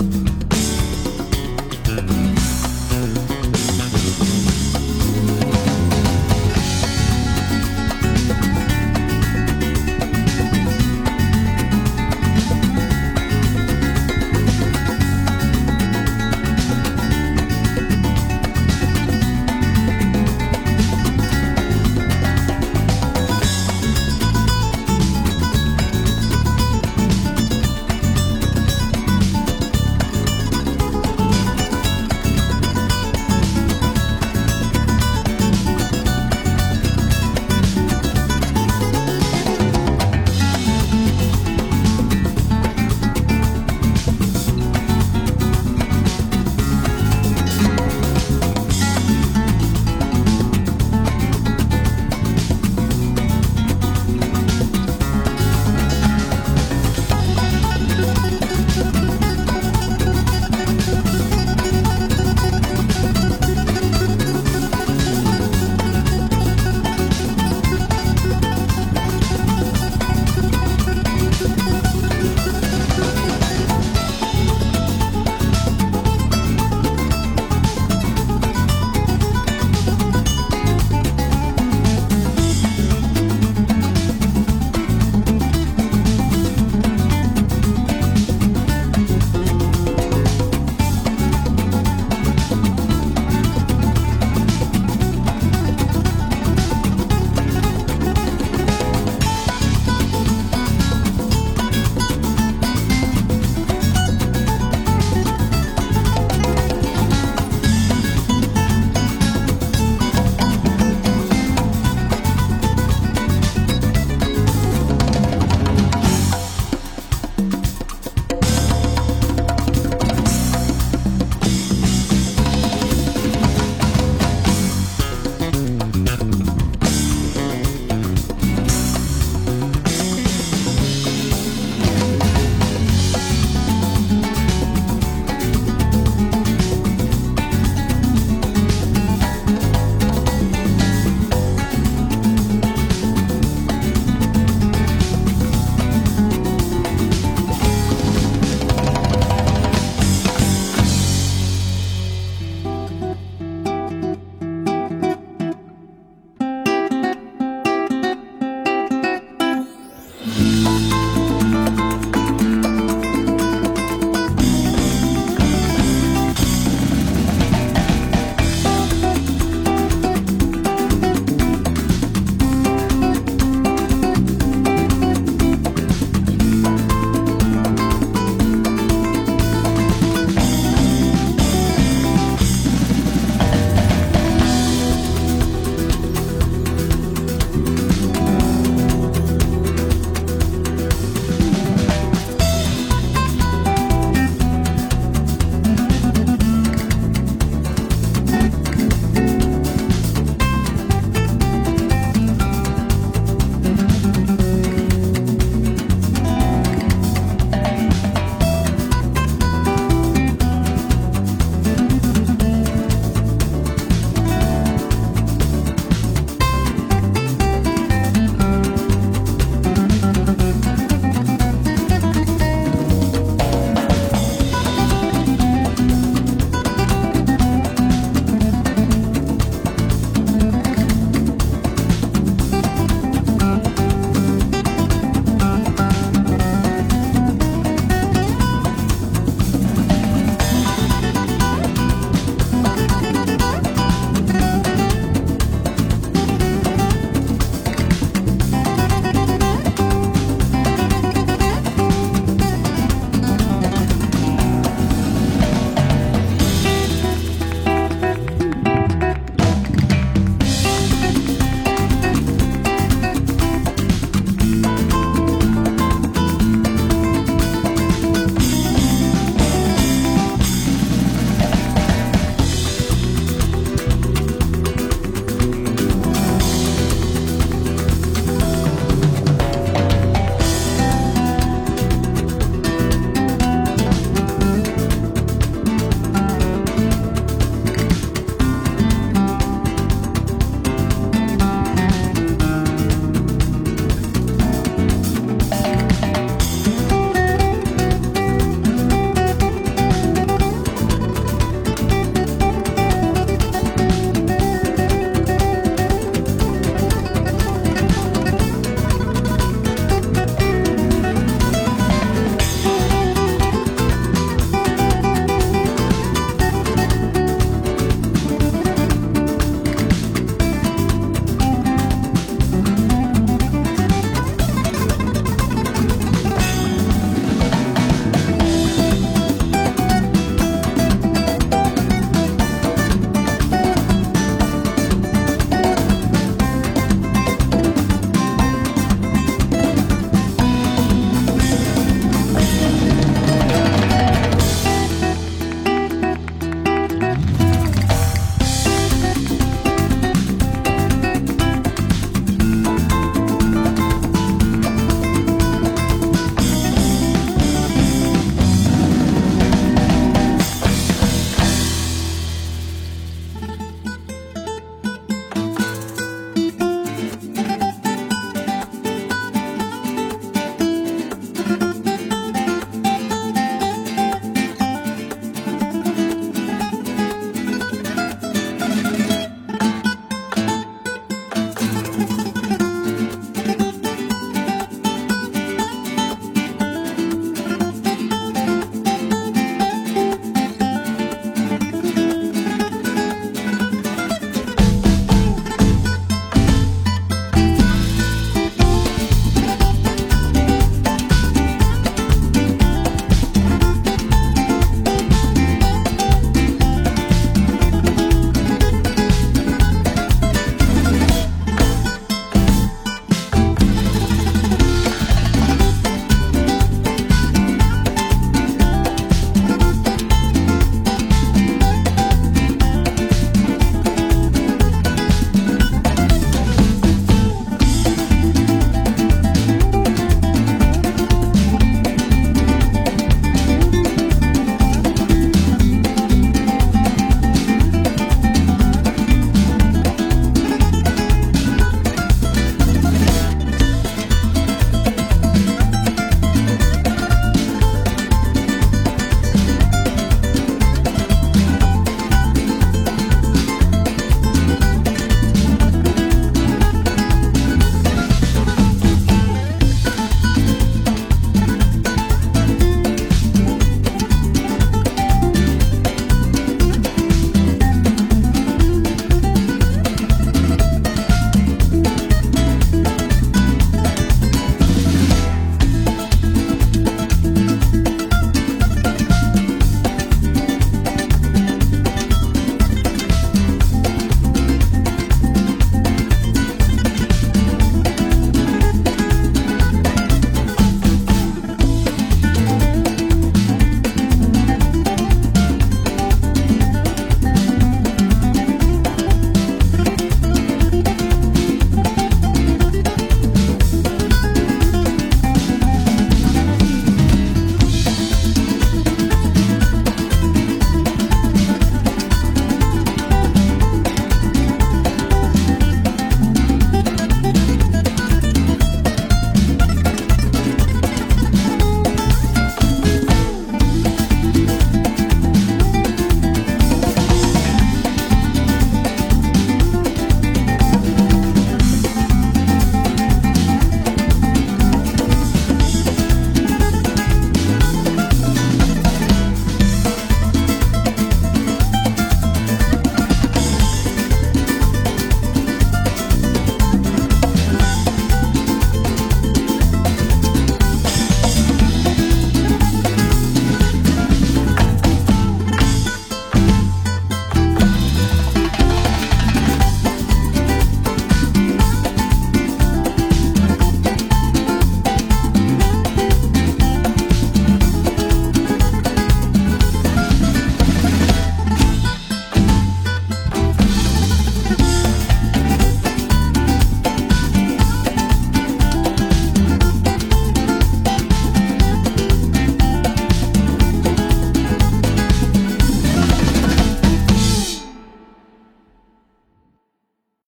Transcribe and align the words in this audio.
you 0.00 0.31